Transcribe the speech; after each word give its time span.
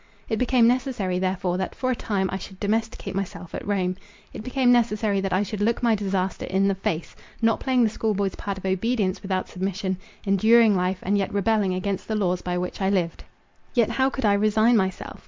It 0.29 0.39
became 0.39 0.67
necessary 0.67 1.19
therefore, 1.19 1.57
that 1.59 1.75
for 1.75 1.91
a 1.91 1.95
time 1.95 2.27
I 2.31 2.39
should 2.39 2.59
domesticate 2.59 3.13
myself 3.13 3.53
at 3.53 3.67
Rome. 3.67 3.97
It 4.33 4.43
became 4.43 4.71
necessary, 4.71 5.21
that 5.21 5.31
I 5.31 5.43
should 5.43 5.61
look 5.61 5.83
my 5.83 5.93
disaster 5.93 6.47
in 6.47 6.67
the 6.67 6.73
face— 6.73 7.15
not 7.39 7.59
playing 7.59 7.83
the 7.83 7.89
school 7.91 8.15
boy's 8.15 8.33
part 8.33 8.57
of 8.57 8.65
obedience 8.65 9.21
without 9.21 9.47
submission; 9.47 9.97
enduring 10.25 10.75
life, 10.75 10.97
and 11.03 11.19
yet 11.19 11.31
rebelling 11.31 11.75
against 11.75 12.07
the 12.07 12.15
laws 12.15 12.41
by 12.41 12.57
which 12.57 12.81
I 12.81 12.89
lived. 12.89 13.25
Yet 13.75 13.91
how 13.91 14.09
could 14.09 14.25
I 14.25 14.33
resign 14.33 14.75
myself? 14.75 15.19